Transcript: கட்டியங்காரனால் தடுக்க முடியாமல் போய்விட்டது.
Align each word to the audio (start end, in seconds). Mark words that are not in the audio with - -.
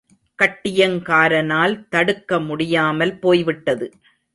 கட்டியங்காரனால் 0.39 1.75
தடுக்க 1.89 2.39
முடியாமல் 2.39 3.15
போய்விட்டது. 3.19 3.87